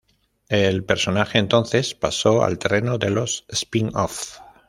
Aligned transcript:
El 0.49 0.83
personaje 0.83 1.37
entonces 1.37 1.93
pasó 1.93 2.43
al 2.43 2.57
terreno 2.57 2.97
de 2.97 3.11
los 3.11 3.45
spin-offs. 3.49 4.41